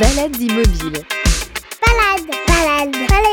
[0.00, 1.04] Balades immobiles.
[1.80, 3.28] Balade, balade, balade.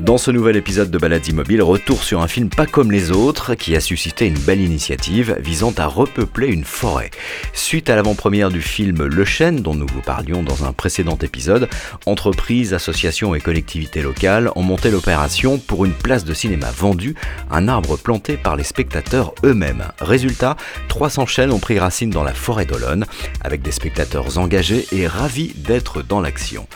[0.00, 3.54] Dans ce nouvel épisode de Balades Immobiles, retour sur un film pas comme les autres
[3.54, 7.10] qui a suscité une belle initiative visant à repeupler une forêt.
[7.54, 11.70] Suite à l'avant-première du film Le Chêne, dont nous vous parlions dans un précédent épisode,
[12.04, 17.14] entreprises, associations et collectivités locales ont monté l'opération pour une place de cinéma vendue,
[17.50, 19.84] un arbre planté par les spectateurs eux-mêmes.
[20.00, 20.56] Résultat,
[20.88, 23.06] 300 chênes ont pris racine dans la forêt d'Olonne,
[23.42, 26.66] avec des spectateurs engagés et ravis d'être dans l'action.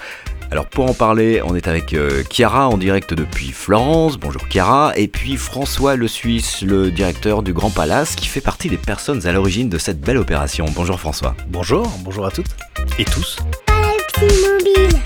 [0.51, 4.19] Alors pour en parler, on est avec euh, Chiara en direct depuis Florence.
[4.19, 4.93] Bonjour Chiara.
[4.97, 9.27] Et puis François Le Suisse, le directeur du Grand Palace, qui fait partie des personnes
[9.27, 10.67] à l'origine de cette belle opération.
[10.75, 11.35] Bonjour François.
[11.49, 12.55] Bonjour, bonjour à toutes
[12.99, 13.39] et tous.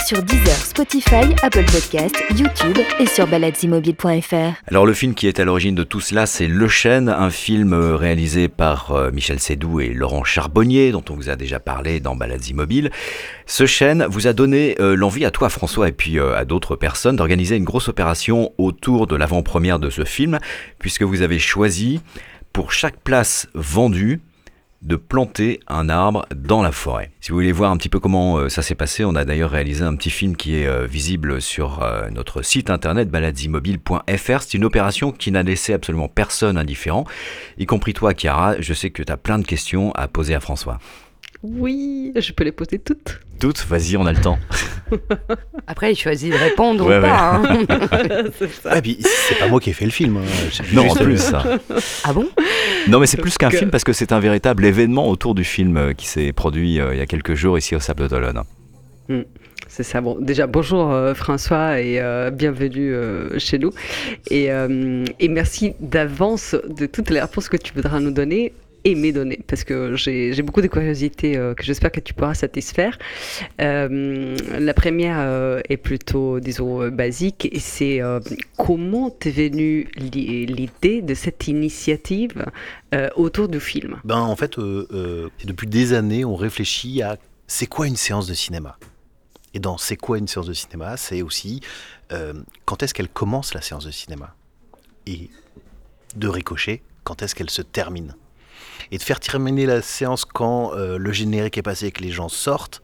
[0.07, 4.55] Sur Deezer, Spotify, Apple Podcast, YouTube et sur baladesimmobiles.fr.
[4.67, 7.75] Alors le film qui est à l'origine de tout cela, c'est Le Chêne, un film
[7.75, 12.01] euh, réalisé par euh, Michel Sédou et Laurent Charbonnier, dont on vous a déjà parlé
[12.01, 12.91] dans Balades Immobiles.
[13.47, 17.17] Ce chêne vous a donné euh, l'envie à toi François et puis à d'autres personnes
[17.17, 20.39] d'organiser une grosse opération autour de l'avant-première de ce film,
[20.79, 22.01] puisque vous avez choisi
[22.53, 24.21] pour chaque place vendue
[24.83, 27.11] de planter un arbre dans la forêt.
[27.21, 29.51] Si vous voulez voir un petit peu comment euh, ça s'est passé, on a d'ailleurs
[29.51, 34.43] réalisé un petit film qui est euh, visible sur euh, notre site internet baladesimmobiles.fr.
[34.43, 37.05] C'est une opération qui n'a laissé absolument personne indifférent,
[37.59, 38.61] y compris toi Chiara.
[38.61, 40.79] Je sais que tu as plein de questions à poser à François.
[41.43, 43.19] Oui, je peux les poser toutes.
[43.41, 44.39] Toutes, vas-y, on a le temps.
[45.67, 47.35] Après, il choisit de répondre Ouais, ou pas.
[47.37, 47.65] hein.
[48.39, 48.75] c'est ça.
[48.75, 50.19] Ouais, puis c'est pas moi qui ai fait le film.
[50.19, 50.63] hein.
[50.73, 51.43] Non, en plus ça.
[52.05, 52.29] Ah bon?
[52.89, 55.43] Non, mais c'est plus qu'un que- film parce que c'est un véritable événement autour du
[55.45, 58.43] film euh, qui s'est produit euh, il y a quelques jours ici au Sable d'Olonne.
[59.69, 60.01] C'est ça.
[60.01, 63.73] Bon, déjà, bonjour euh, François et euh, bienvenue euh, chez nous.
[64.31, 68.53] Et, euh, et merci d'avance de toutes les réponses que tu voudras nous donner
[68.85, 72.99] me donner, parce que j'ai beaucoup de curiosités euh, que j'espère que tu pourras satisfaire.
[73.61, 78.01] Euh, la première euh, est plutôt, disons, basique, et c'est
[78.57, 82.45] comment t'es venue l'i- l'idée de cette initiative
[83.17, 84.01] autour du film?
[84.05, 88.79] Ben, en fait, depuis des années, on réfléchit à c'est quoi une séance de cinéma?
[89.55, 91.61] Et dans c'est quoi une séance de cinéma, c'est aussi
[92.65, 94.35] quand est-ce qu'elle commence la séance de cinéma?
[95.07, 95.31] Et
[96.17, 98.15] de ricochet, quand est-ce qu'elle se termine?
[98.91, 102.11] Et de faire terminer la séance quand euh, le générique est passé et que les
[102.11, 102.83] gens sortent.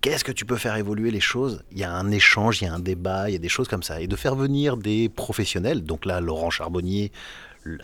[0.00, 1.62] Qu'est-ce que tu peux faire évoluer les choses?
[1.72, 3.68] Il y a un échange, il y a un débat, il y a des choses
[3.68, 4.00] comme ça.
[4.00, 7.12] Et de faire venir des professionnels, donc là, Laurent Charbonnier,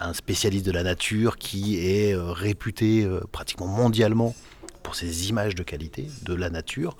[0.00, 4.34] un spécialiste de la nature qui est euh, réputé euh, pratiquement mondialement
[4.82, 6.96] pour ses images de qualité de la nature,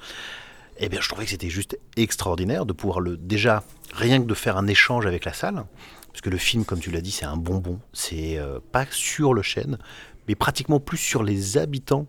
[0.79, 4.35] eh bien, je trouvais que c'était juste extraordinaire de pouvoir le déjà rien que de
[4.35, 5.65] faire un échange avec la salle,
[6.09, 7.79] parce que le film, comme tu l'as dit, c'est un bonbon.
[7.93, 9.79] C'est euh, pas sur le chêne,
[10.29, 12.07] mais pratiquement plus sur les habitants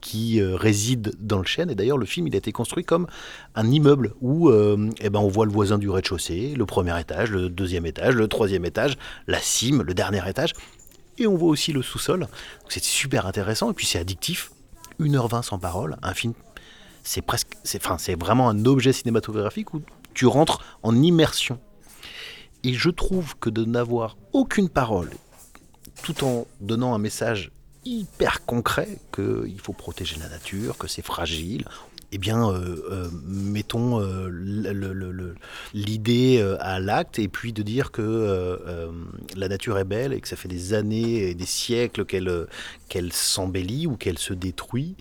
[0.00, 1.70] qui euh, résident dans le chêne.
[1.70, 3.06] Et d'ailleurs, le film, il a été construit comme
[3.54, 7.30] un immeuble où euh, eh ben, on voit le voisin du rez-de-chaussée, le premier étage,
[7.30, 10.52] le deuxième étage, le troisième étage, la cime, le dernier étage.
[11.18, 12.26] Et on voit aussi le sous-sol.
[12.68, 13.70] C'est super intéressant.
[13.70, 14.50] Et puis c'est addictif.
[15.00, 15.96] 1h20 sans parole.
[16.02, 16.32] Un film,
[17.02, 17.48] c'est presque.
[17.64, 19.82] C'est enfin, c'est vraiment un objet cinématographique où
[20.14, 21.58] tu rentres en immersion.
[22.64, 25.10] Et je trouve que de n'avoir aucune parole,
[26.02, 27.50] tout en donnant un message
[27.84, 31.64] hyper concret qu'il faut protéger la nature, que c'est fragile,
[32.14, 34.28] eh bien, euh, euh, mettons euh,
[35.72, 38.90] l'idée à l'acte et puis de dire que
[39.34, 43.86] la nature est belle et que ça fait des années et des siècles qu'elle s'embellit
[43.86, 44.94] ou qu'elle se détruit.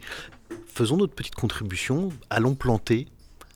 [0.73, 3.07] Faisons notre petite contribution, allons planter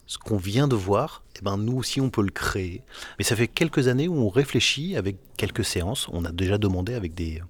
[0.06, 2.82] ce qu'on vient de voir, eh ben nous aussi on peut le créer.
[3.18, 6.08] Mais ça fait quelques années où on réfléchit avec quelques séances.
[6.12, 7.42] On a déjà demandé avec des,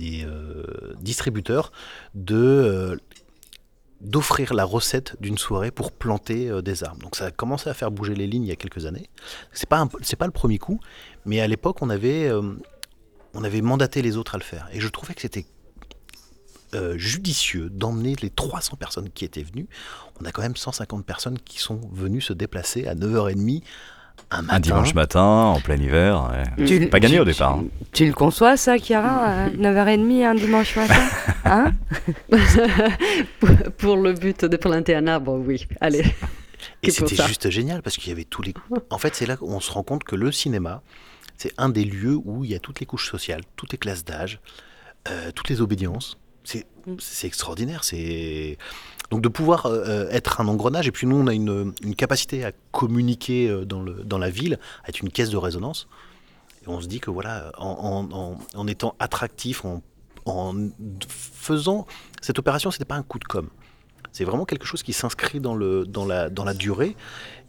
[0.00, 0.64] euh,
[1.00, 1.72] distributeurs
[2.14, 2.96] de euh,
[4.00, 7.02] d'offrir la recette d'une soirée pour planter euh, des arbres.
[7.02, 9.08] Donc ça a commencé à faire bouger les lignes il y a quelques années.
[9.52, 10.80] C'est pas c'est pas le premier coup,
[11.26, 12.30] mais à l'époque on avait
[13.34, 15.44] on avait mandaté les autres à le faire et je trouvais que c'était
[16.74, 19.66] euh, judicieux d'emmener les 300 personnes qui étaient venues.
[20.20, 23.62] On a quand même 150 personnes qui sont venues se déplacer à 9h30
[24.30, 24.56] un matin.
[24.56, 26.30] Un dimanche matin, en plein hiver.
[26.58, 26.66] ouais.
[26.66, 27.54] Tu- Pas gagné tu- au départ.
[27.54, 27.64] hein.
[27.92, 31.02] Tu le conçois, ça, Chiara à 9h30 un dimanche matin
[31.44, 31.72] Hein
[33.78, 35.66] Pour le but de planter un arbre, oui.
[35.80, 36.04] Allez.
[36.82, 38.54] Et c'était juste génial parce qu'il y avait tous les.
[38.90, 40.82] En fait, c'est là qu'on se rend compte que le cinéma,
[41.36, 44.04] c'est un des lieux où il y a toutes les couches sociales, toutes les classes
[44.04, 44.40] d'âge,
[45.08, 46.16] euh, toutes les obédiences.
[46.98, 47.84] C'est extraordinaire.
[47.84, 48.58] C'est
[49.10, 50.86] donc de pouvoir euh, euh, être un engrenage.
[50.86, 54.58] Et puis nous, on a une, capacité à communiquer euh, dans, le, dans la ville,
[54.84, 55.88] à être une caisse de résonance.
[56.64, 59.82] Et on se dit que voilà, en étant attractif, en,
[60.24, 60.54] en
[61.08, 61.86] faisant
[62.20, 63.48] cette opération, c'était pas un coup de com.
[64.16, 66.94] C'est vraiment quelque chose qui s'inscrit dans, le, dans, la, dans la durée.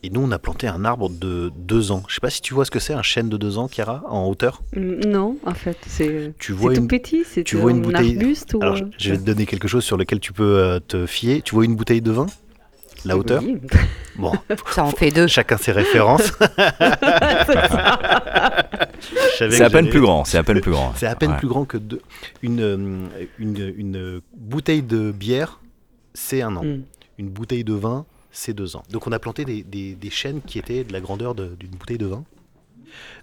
[0.01, 2.01] Et nous, on a planté un arbre de deux ans.
[2.07, 4.03] Je sais pas si tu vois ce que c'est, un chêne de deux ans, Chiara,
[4.09, 4.63] en hauteur?
[4.75, 8.55] Non, en fait, c'est Tu tout une, petit, c'est tu vois une un bouteille- arbuste
[8.55, 8.63] ou...
[8.63, 11.43] Alors, je vais te donner quelque chose sur lequel tu peux euh, te fier.
[11.43, 12.25] Tu vois une bouteille de vin?
[13.05, 13.43] La hauteur?
[13.43, 13.57] oui.
[14.15, 14.31] Bon,
[14.71, 15.27] Ça en fait deux.
[15.27, 16.31] chacun ses références.
[19.37, 20.23] C'est à peine plus grand.
[20.25, 20.93] C'est à peine plus grand.
[20.95, 21.37] C'est à peine Ouais.
[21.37, 22.01] plus grand que deux.
[22.41, 23.05] Une, euh,
[23.37, 25.59] une, une bouteille de bière,
[26.15, 26.63] c'est un an.
[26.63, 26.83] Mm.
[27.19, 28.83] Une bouteille de vin, c'est deux ans.
[28.89, 31.71] Donc on a planté des, des, des chênes qui étaient de la grandeur de- d'une
[31.71, 32.23] bouteille de vin.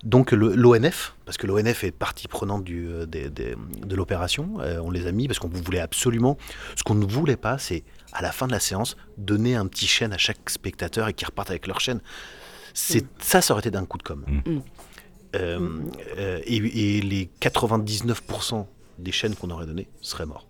[0.04, 5.06] Donc l'ONF, parce que l'ONF est partie prenante du, euh, de l'opération, euh, on les
[5.06, 6.36] a mis parce qu'on voulait absolument...
[6.76, 9.86] Ce qu'on ne voulait pas, c'est à la fin de la séance, donner un petit
[9.86, 12.00] chêne à chaque spectateur et qu'ils repartent avec leur chêne.
[12.74, 14.24] C'est, Ça, ça aurait été d'un coup de com'.
[14.28, 14.58] Mm.
[15.36, 15.80] Euh,
[16.18, 16.56] euh, et,
[16.98, 18.66] et les 99%
[18.98, 20.46] des chaînes qu'on aurait données seraient morts.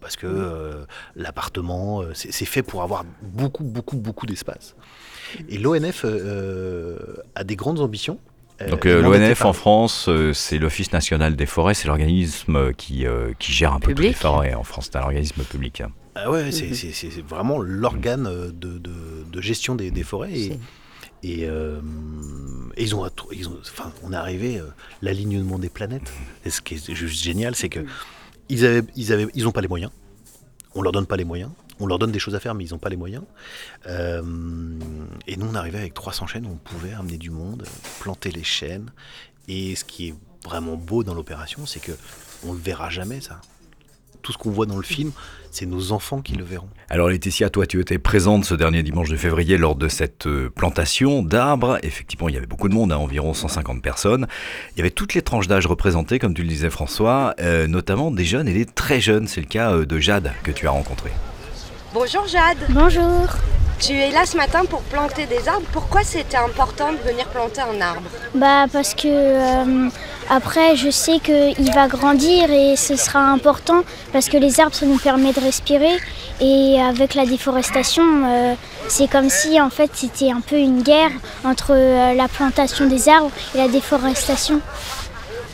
[0.00, 4.74] Parce que euh, l'appartement, euh, c'est fait pour avoir beaucoup, beaucoup, beaucoup d'espace.
[5.48, 6.96] Et l'ONF euh,
[7.34, 8.18] a des grandes ambitions.
[8.68, 13.32] Donc euh, l'ONF en France, euh, c'est l'Office national des forêts, c'est l'organisme qui, euh,
[13.38, 14.10] qui gère un peu toutes Public.
[14.12, 15.80] les forêts en France, c'est un organisme public.
[15.80, 15.90] hein.
[16.14, 16.66] Ah ouais, c'est
[17.06, 17.26] Mhm.
[17.26, 20.32] vraiment l'organe de, de- de gestion des, des forêts.
[20.32, 20.58] Et,
[21.22, 21.80] et, euh,
[22.76, 24.64] et ils ont, ils ont, enfin, on est arrivé euh,
[25.02, 26.12] l'alignement des planètes.
[26.44, 27.80] Et ce qui est juste génial, c'est que
[28.50, 28.82] ils avaient,
[29.52, 29.92] pas les moyens.
[30.74, 31.50] On leur donne pas les moyens.
[31.78, 33.24] On leur donne des choses à faire, mais ils n'ont pas les moyens.
[33.86, 34.22] Euh,
[35.26, 37.64] et nous, on arrivait avec 300 chaînes, on pouvait amener du monde,
[38.00, 38.92] planter les chaînes.
[39.48, 40.14] Et ce qui est
[40.44, 41.92] vraiment beau dans l'opération, c'est que
[42.46, 43.40] on le verra jamais ça.
[44.22, 45.12] Tout ce qu'on voit dans le film,
[45.50, 46.68] c'est nos enfants qui le verront.
[46.88, 50.50] Alors Laetitia, toi tu étais présente ce dernier dimanche de février lors de cette euh,
[50.54, 51.78] plantation d'arbres.
[51.82, 54.26] Effectivement, il y avait beaucoup de monde, hein, environ 150 personnes.
[54.74, 58.10] Il y avait toutes les tranches d'âge représentées, comme tu le disais François, euh, notamment
[58.10, 59.26] des jeunes et des très jeunes.
[59.26, 61.10] C'est le cas euh, de Jade que tu as rencontré.
[61.92, 63.26] Bonjour Jade, Bonjour.
[63.80, 65.66] tu es là ce matin pour planter des arbres.
[65.72, 68.08] Pourquoi c'était important de venir planter un arbre?
[68.34, 69.88] Bah parce que euh,
[70.30, 73.82] après je sais qu'il va grandir et ce sera important
[74.12, 75.96] parce que les arbres ça nous permet de respirer
[76.40, 78.54] et avec la déforestation euh,
[78.88, 81.10] c'est comme si en fait c'était un peu une guerre
[81.44, 84.60] entre euh, la plantation des arbres et la déforestation.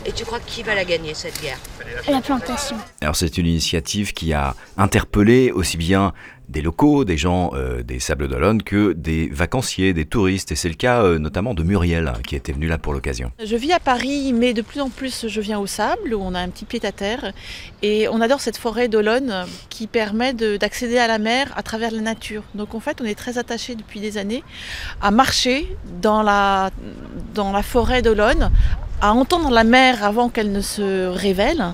[0.05, 1.57] Et tu crois qui va la gagner cette guerre?
[2.07, 2.77] La plantation.
[3.01, 6.13] Alors c'est une initiative qui a interpellé aussi bien
[6.49, 10.51] des locaux, des gens euh, des Sables d'Olonne que des vacanciers, des touristes.
[10.51, 13.31] Et c'est le cas euh, notamment de Muriel hein, qui était venue là pour l'occasion.
[13.43, 16.33] Je vis à Paris, mais de plus en plus je viens au sable, où on
[16.33, 17.33] a un petit pied à terre.
[17.81, 21.91] Et on adore cette forêt d'Olonne qui permet de- d'accéder à la mer à travers
[21.91, 22.43] la nature.
[22.55, 24.43] Donc en fait, on est très attaché depuis des années
[25.01, 26.71] à marcher dans la
[27.63, 28.51] forêt d'Olonne,
[29.01, 31.73] à entendre la mer avant qu'elle ne se révèle.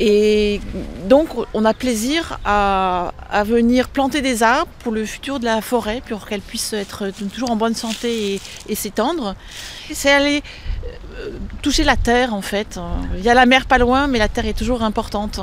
[0.00, 0.60] Et
[1.08, 5.60] donc on a plaisir à, à venir planter des arbres pour le futur de la
[5.60, 9.34] forêt, pour qu'elle puisse être toujours en bonne santé et, s'étendre.
[9.92, 10.42] C'est aller
[11.18, 11.30] euh,
[11.62, 12.78] toucher la terre en fait.
[13.16, 15.40] Il y a la mer pas loin, mais la terre est toujours importante.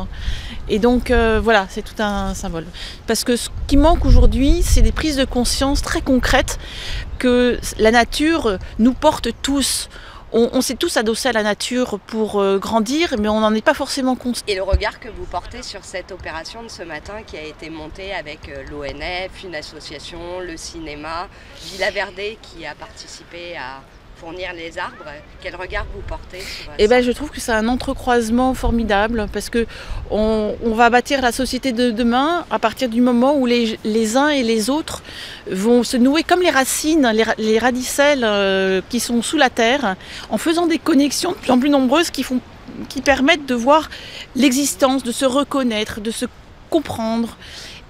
[0.68, 2.66] Et donc euh, voilà, c'est tout un symbole.
[3.08, 6.58] Parce que ce qui manque aujourd'hui, c'est des prises de conscience très concrètes
[7.20, 9.90] que la nature nous porte tous.
[10.38, 13.74] On, s'est tous adossés à la nature pour euh, grandir, mais on n'en est pas
[13.74, 14.44] forcément conscient.
[14.50, 17.70] Et le regard que vous portez sur cette opération de ce matin qui a été
[17.70, 21.30] montée avec euh, l'ONF, une association, le cinéma,
[21.64, 23.81] Villa Verde qui a participé à
[24.16, 25.06] fournir les arbres,
[25.42, 29.50] quel regard vous portez sur Eh ben, je trouve que c'est un entrecroisement formidable parce
[29.50, 29.66] que
[30.10, 34.16] on, on va bâtir la société de demain à partir du moment où les, les
[34.18, 35.04] uns et les autres
[35.52, 39.50] vont se nouer comme les racines, les, ra- les radicelles euh, qui sont sous la
[39.50, 39.95] terre,
[40.30, 42.40] en faisant des connexions de plus en plus nombreuses qui, font,
[42.90, 43.90] qui permettent de voir
[44.36, 46.26] l'existence, de se reconnaître, de se
[46.69, 47.38] comprendre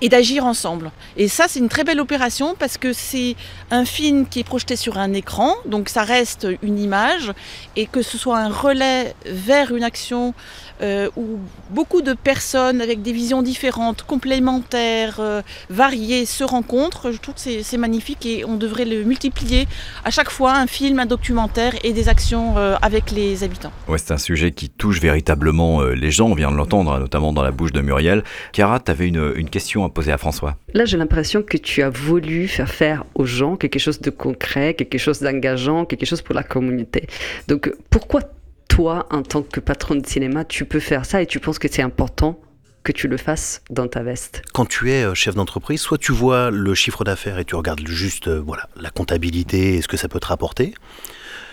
[0.02, 0.92] et d'agir ensemble.
[1.18, 3.36] Et ça, c'est une très belle opération parce que c'est
[3.72, 7.32] un film qui est projeté sur un écran, donc ça reste une image,
[7.76, 10.34] et que ce soit un relais vers une action
[10.82, 17.12] euh, où beaucoup de personnes avec des visions différentes, complémentaires, euh, variées se rencontrent.
[17.12, 19.68] Je trouve que c'est magnifique et on devrait le multiplier
[20.04, 23.72] à chaque fois, un film, un documentaire et des actions euh, avec les habitants.
[23.88, 27.32] Ouais, c'est un sujet qui touche véritablement les gens, on vient de l'entendre, hein, notamment
[27.32, 28.24] dans la bouche de Muriel.
[28.52, 30.58] Chiara, tu avais une question à poser à François.
[30.74, 34.74] Là, j'ai l'impression que tu as voulu faire faire aux gens quelque chose de concret,
[34.74, 37.08] quelque chose d'engageant, quelque chose pour la communauté.
[37.48, 38.22] Donc, pourquoi
[38.68, 41.68] toi, en tant que patron de cinéma, tu peux faire ça et tu penses que
[41.72, 42.40] c'est important
[42.84, 44.42] que tu le fasses dans ta veste?
[44.54, 47.86] Quand tu es euh, chef d'entreprise, soit tu vois le chiffre d'affaires et tu regardes
[47.88, 50.74] juste euh, voilà, la comptabilité et ce que ça peut te rapporter,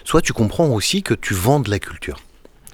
[0.05, 2.19] soit tu comprends aussi que tu vends de la culture.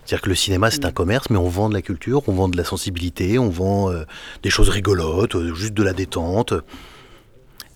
[0.09, 2.49] C'est-à-dire que le cinéma, c'est un commerce, mais on vend de la culture, on vend
[2.49, 4.05] de la sensibilité, on vend euh,
[4.43, 6.55] des choses rigolotes, euh, juste de la détente.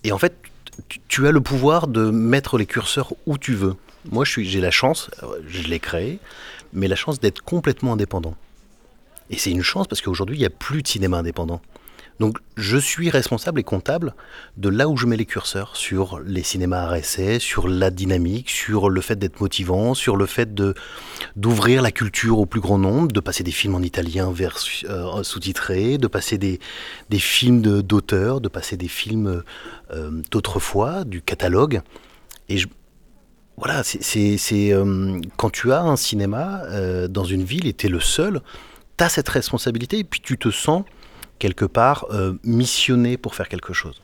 [0.03, 0.35] Et en fait,
[1.09, 3.77] tu, as le pouvoir de mettre les curseurs où tu veux.
[4.11, 6.21] Moi, je suis- j'ai la chance, euh, je l'ai créé,
[6.73, 8.35] mais la chance d'être complètement indépendant.
[9.29, 11.61] Et c'est une chance parce qu'aujourd'hui, il n'y a plus de cinéma indépendant.
[12.21, 14.15] Donc, je suis responsable et comptable
[14.57, 18.91] de là où je mets les curseurs, sur les cinémas essai, sur la dynamique, sur
[18.91, 20.55] le fait d'être motivant, sur le fait
[21.37, 25.99] d'ouvrir la culture au plus grand nombre, de passer des films en italien euh, sous-titrés,
[25.99, 26.61] de passer des,
[27.19, 29.43] films d'auteurs, de passer des films
[29.91, 31.81] euh, d'autrefois, du catalogue.
[32.49, 32.59] Et
[33.57, 36.63] voilà, c'est- euh, quand tu as un cinéma
[37.09, 38.43] dans une ville et tu es le seul,
[38.99, 40.85] tu as cette responsabilité et puis tu te sens
[41.39, 44.03] quelque part euh, missionné pour faire quelque chose.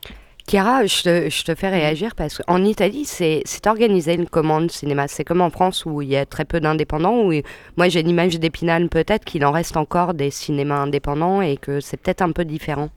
[0.49, 5.07] Chiara, je te, je te fais réagir parce qu'en Italie, c'est organisé une commande cinéma.
[5.07, 7.21] C'est comme en France où il y a très peu d'indépendants.
[7.29, 7.33] Où
[7.77, 11.99] moi, j'ai l'image d'Épinal, peut-être qu'il en reste encore des cinémas indépendants et que c'est
[11.99, 12.89] peut-être un peu différent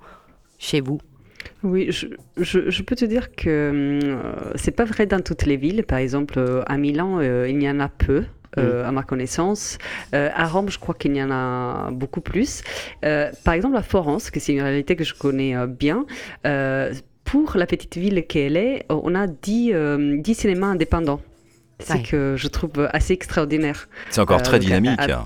[0.59, 1.01] chez vous.
[1.63, 2.07] Oui, je,
[2.37, 3.49] je- je peux te dire que
[4.01, 5.83] euh, c'est pas vrai dans toutes les villes.
[5.83, 8.23] Par exemple, euh, à Milan, euh, il y en a peu.
[8.57, 9.77] Euh, à ma connaissance.
[10.13, 12.61] Euh, à Rome, je crois qu'il y en a beaucoup plus.
[13.05, 16.05] Euh, par exemple, à Florence, que c'est une réalité que je connais bien,
[17.23, 21.21] pour la petite ville qu'elle est, on a 10, euh, 10 cinémas indépendants.
[21.79, 22.03] C'est Ouais.
[22.03, 23.87] que je trouve assez extraordinaire.
[24.09, 24.99] C'est encore très à- dynamique.
[24.99, 25.25] à-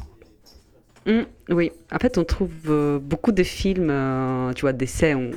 [1.06, 5.30] Mm, oui, en fait, on trouve euh, beaucoup de films, euh, tu vois, d'essais, on-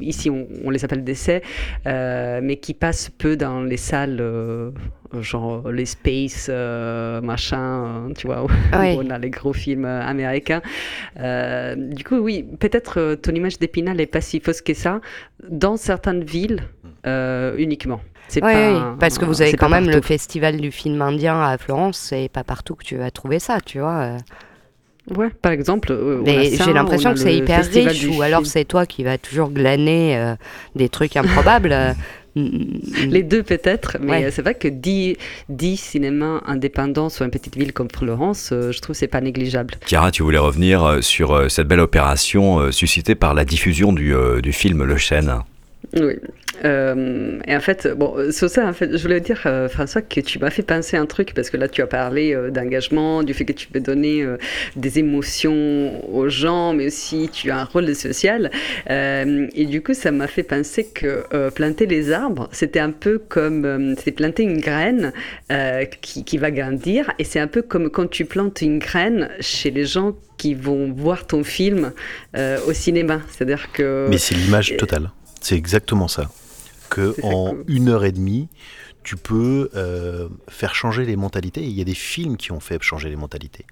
[0.00, 1.42] ici on, on les appelle d'essais,
[1.86, 4.20] euh, mais qui passent peu dans les salles,
[5.20, 6.48] genre les Space,
[7.22, 10.60] machin, tu vois, où on a les gros films américains.
[11.16, 15.00] Du coup, oui, peut-être ton image d'Épinal n'est pas si fausse que ça,
[15.48, 16.62] dans certaines villes
[17.04, 18.00] uniquement.
[18.28, 21.40] C'est Oui, pas, oui, parce que vous avez quand même le festival du film indien
[21.40, 21.98] à Florence.
[21.98, 24.16] C'est pas partout que tu vas trouver ça, tu vois.
[25.10, 25.88] Ouais, par exemple.
[25.90, 29.02] euh, Mais j'ai on l'impression que c'est hyper festival riche, ou alors c'est toi qui
[29.02, 30.34] vas toujours glaner euh,
[30.76, 31.72] des trucs improbables.
[31.72, 31.92] euh,
[32.36, 34.30] Les deux peut-être, mais Ouais.
[34.30, 35.16] c'est vrai que 10,
[35.50, 39.20] 10 cinémas indépendants sur une petite ville comme Florence, euh, je trouve que c'est pas
[39.20, 39.74] négligeable.
[39.86, 44.40] Chiara, tu voulais revenir sur cette belle opération euh, suscitée par la diffusion du, euh,
[44.40, 45.34] du film Le Chêne.
[45.94, 46.14] Oui.
[46.64, 50.20] Euh, et en fait, bon, sur ça, en fait, je voulais dire, euh, François, que
[50.20, 53.34] tu m'as fait penser un truc, parce que là, tu as parlé euh, d'engagement, du
[53.34, 54.36] fait que tu veux donner euh,
[54.76, 58.50] des émotions aux gens, mais aussi tu as un rôle social.
[58.90, 62.92] Euh, et du coup, ça m'a fait penser que euh, planter les arbres, c'était un
[62.92, 65.12] peu comme, euh, c'était planter une graine
[65.50, 69.28] euh, qui, qui va grandir, et c'est un peu comme quand tu plantes une graine
[69.40, 71.92] chez les gens qui vont voir ton film
[72.36, 73.20] euh, au cinéma.
[73.30, 74.06] C'est-à-dire que...
[74.10, 75.10] Mais c'est l'image totale.
[75.42, 76.30] C'est exactement ça.
[76.88, 78.48] Que en une heure et demie,
[79.02, 81.62] tu peux euh, faire changer les mentalités.
[81.62, 83.66] Et il y a des films qui ont fait changer les mentalités.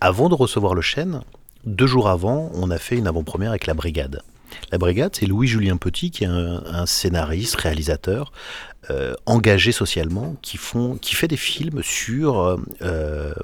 [0.00, 1.22] Avant de recevoir le chêne,
[1.64, 4.22] deux jours avant, on a fait une avant-première avec La Brigade.
[4.70, 8.32] La Brigade, c'est Louis-Julien Petit, qui est un, un scénariste, réalisateur,
[8.90, 13.34] euh, engagé socialement, qui, font, qui fait des films sur euh,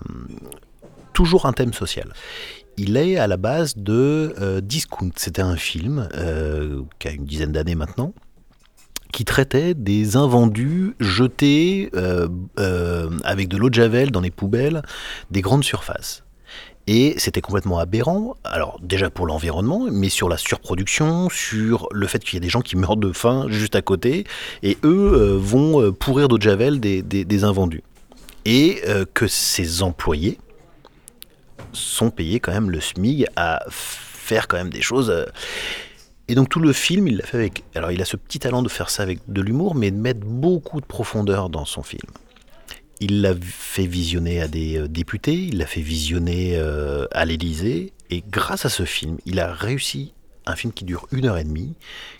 [1.12, 2.12] toujours un thème social.
[2.77, 5.11] Il est à la base de euh, Discount.
[5.17, 8.15] C'était un film euh, qui a une dizaine d'années maintenant,
[9.12, 12.29] qui traitait des invendus jetés euh,
[13.25, 14.83] avec de l'eau de javel dans les poubelles
[15.31, 16.25] des grandes surfaces.
[16.87, 22.19] Et c'était complètement aberrant, alors déjà pour l'environnement, mais sur la surproduction, sur le fait
[22.21, 24.25] qu'il y a des gens qui meurent de faim juste à côté,
[24.62, 27.83] et eux vont pourrir d'eau de javel des, des- invendus.
[28.45, 28.81] Et
[29.15, 30.39] que ces employés
[31.73, 35.11] sont payés quand même le SMIG à faire quand même des choses.
[35.11, 35.25] euh.
[36.29, 37.65] Et donc tout le film, il l'a fait avec...
[37.75, 40.21] Alors il a ce petit talent de faire ça avec de l'humour, mais de mettre
[40.21, 42.09] beaucoup de profondeur dans son film.
[43.00, 47.93] Il l'a fait visionner à des euh, députés, il l'a fait visionner euh, à l'Élysée,
[48.11, 50.12] et grâce à ce film, il a réussi,
[50.47, 51.75] un film qui dure une heure et demie,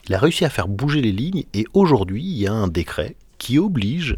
[0.09, 3.15] il a réussi à faire bouger les lignes, et aujourd'hui, il y a un décret
[3.39, 4.17] qui oblige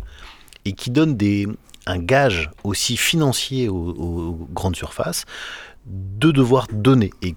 [0.65, 1.49] et qui donne des,
[1.87, 5.25] un gage aussi financier aux, aux grandes surfaces
[5.87, 7.11] de devoir donner.
[7.23, 7.35] Et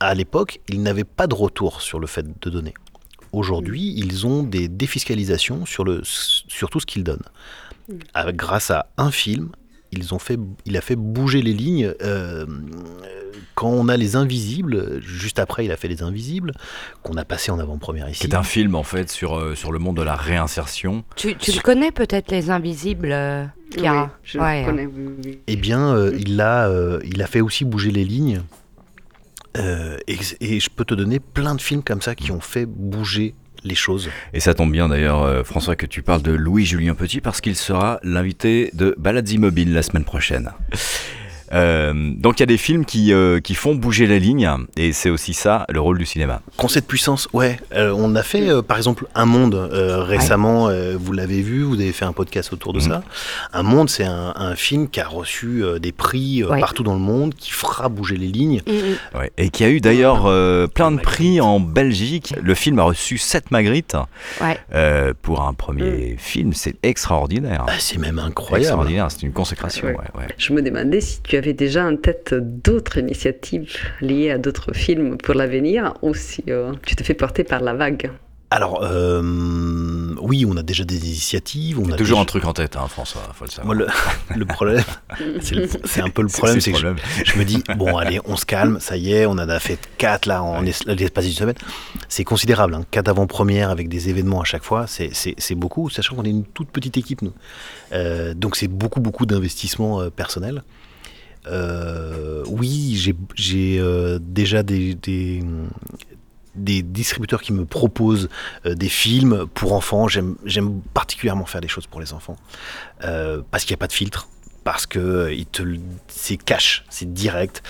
[0.00, 2.74] à l'époque, ils n'avaient pas de retour sur le fait de donner.
[3.32, 7.24] Aujourd'hui, ils ont des défiscalisations sur, le, sur tout ce qu'ils donnent.
[8.14, 9.50] Avec- grâce à un film,
[9.92, 11.92] ils ont fait, il a fait bouger les lignes.
[12.02, 12.46] euh,
[13.54, 16.52] quand on a les invisibles, juste après, il a fait les invisibles,
[17.02, 18.20] qu'on a passé en avant-première ici.
[18.22, 21.04] C'est un film en fait sur, euh, sur le monde de la réinsertion.
[21.16, 23.44] Tu, tu le connais peut-être, Les Invisibles, euh,
[23.76, 23.84] Oui,
[24.24, 25.38] je Ouais, connais, oui, oui.
[25.46, 28.40] Eh bien, euh, il, a, euh, il a fait aussi bouger les lignes.
[29.58, 32.64] Euh, et, et je peux te donner plein de films comme ça qui ont fait
[32.64, 33.34] bouger
[34.32, 37.56] Et ça tombe bien d'ailleurs, euh, François, que tu parles de Louis-Julien Petit parce qu'il
[37.56, 40.50] sera l'invité de Balades Immobiles la semaine prochaine.
[41.52, 44.92] Euh, donc il y a des films qui, euh, qui font bouger les lignes, et
[44.92, 46.40] c'est aussi ça le rôle du cinéma.
[46.56, 47.58] Concept puissance, ouais.
[47.74, 51.62] Euh, on a fait euh, par exemple Un Monde euh, récemment, euh, vous l'avez vu,
[51.62, 52.88] vous avez fait un podcast autour de Mhm.
[52.88, 53.02] ça.
[53.52, 56.60] Un Monde, c'est un, un film qui a reçu euh, des prix euh, Ouais.
[56.60, 58.60] partout dans le monde, qui fera bouger les lignes.
[58.66, 59.18] Mm, mm.
[59.18, 59.32] Ouais.
[59.38, 62.34] Et qui a eu d'ailleurs euh, plein de prix en Belgique.
[62.42, 63.96] Le film a reçu 7 Magritte
[64.40, 64.58] Ouais.
[64.74, 67.64] euh, pour un premier film, c'est extraordinaire.
[67.66, 68.62] Bah, c'est même incroyable.
[68.64, 69.86] Extraordinaire, c'est une consécration.
[69.86, 69.92] Ouais.
[69.94, 70.28] ouais, ouais.
[70.38, 75.16] Je me demandais si tu avais déjà en tête d'autres initiatives liées à d'autres films
[75.18, 78.10] pour l'avenir ou si euh, tu te fais porter par la vague?
[78.50, 81.78] Alors, euh, oui, on a déjà des initiatives.
[81.78, 83.74] On a toujours déjà- un truc en tête, hein, François, faut le savoir.
[83.74, 84.84] Moi, le, le problème,
[85.40, 87.04] c'est un peu le problème, c'est que je, problème.
[87.24, 89.78] je me dis, bon, allez, on se calme, ça y est, on en a fait
[89.96, 91.54] quatre là en es- l'espace d'une semaine.
[92.10, 96.24] C'est considérable, hein, quatre avant-premières avec des événements à chaque fois, c'est- beaucoup, sachant qu'on
[96.24, 97.32] est une toute petite équipe, nous.
[97.92, 100.62] Euh, donc c'est beaucoup, beaucoup d'investissement euh, personnel.
[101.46, 102.94] Euh, oui,
[103.34, 105.42] j'ai- euh, déjà des, des,
[106.82, 108.28] distributeurs qui me proposent
[108.66, 110.06] euh, des films pour enfants.
[110.08, 110.36] J'aime
[110.94, 112.36] particulièrement faire des choses pour les enfants
[113.50, 114.28] parce qu'il n'y a pas de filtre,
[114.62, 115.34] parce que
[116.06, 117.62] c'est cash, c'est direct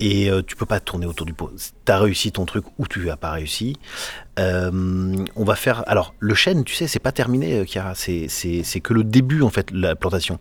[0.00, 1.50] et tu peux pas tourner autour du pot.
[1.86, 3.76] Tu as réussi ton truc ou tu as pas réussi.
[4.36, 5.84] On va faire.
[5.86, 7.94] Alors le chêne, tu sais, c'est pas terminé, Chiara.
[7.94, 10.38] C'est c'est que le début en fait la plantation.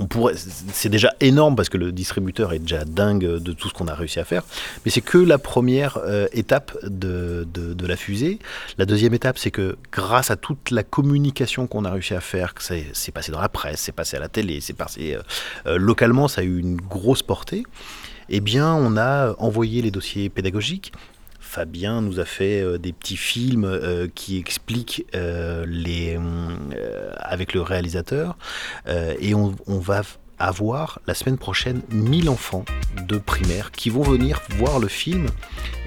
[0.00, 0.34] On pourrait,
[0.72, 3.94] c'est déjà énorme parce que le distributeur est déjà dingue de tout ce qu'on a
[3.94, 4.42] réussi à faire.
[4.84, 8.38] Mais c'est que la première euh, étape de, de, la fusée.
[8.78, 12.54] La deuxième étape, c'est que grâce à toute la communication qu'on a réussi à faire,
[12.54, 15.22] que c'est c'est passé dans la presse, c'est passé à la télé, c'est passé euh,
[15.66, 17.64] euh, localement, ça a eu une grosse portée.
[18.30, 20.92] Eh bien, on a envoyé les dossiers pédagogiques.
[21.50, 26.16] Fabien nous a fait euh, des petits films euh, qui expliquent euh, les,
[27.16, 28.38] avec le réalisateur.
[28.86, 30.02] Et on, on va
[30.40, 32.64] avoir la semaine prochaine 1000 enfants
[33.06, 35.26] de primaire qui vont venir voir le film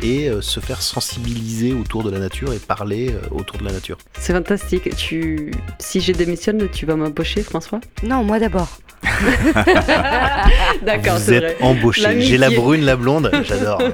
[0.02, 3.72] et euh, se faire sensibiliser autour de la nature et parler euh, autour de la
[3.72, 3.98] nature.
[4.20, 4.96] C'est fantastique.
[4.96, 5.52] Tu...
[5.80, 7.80] Si je démissionne, tu vas m'embaucher, François?
[8.04, 8.68] Non, moi d'abord.
[10.86, 11.58] D'accord, Vous êtes vrai.
[11.62, 12.22] embauchés.
[12.22, 13.82] J'ai la brune, la blonde, j'adore.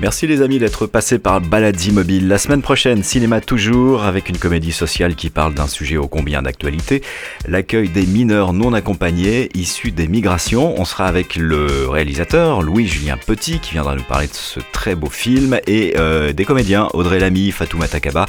[0.00, 2.28] Merci les amis d'être passés par Balades Immobile.
[2.28, 6.42] La semaine prochaine, cinéma toujours, avec une comédie sociale qui parle d'un sujet ô combien
[6.42, 7.02] d'actualité,
[7.48, 10.74] l'accueil des mineurs non accompagnés issus des migrations.
[10.80, 15.08] On sera avec le réalisateur Louis-Julien Petit qui viendra nous parler de ce très beau
[15.08, 18.26] film et euh, des comédiens Audrey Lamy, Fatoumata Kaba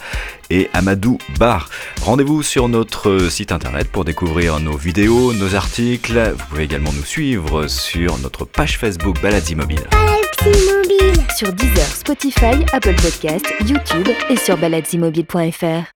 [0.51, 1.69] et Amadou Bar.
[2.03, 6.33] Rendez-vous sur notre site internet pour découvrir nos vidéos, nos articles.
[6.37, 9.89] Vous pouvez également nous suivre sur notre page Facebook Balades Immobiles.
[11.35, 15.94] Sur Deezer, Spotify, Apple Podcast, YouTube et sur baladesimobile.fr.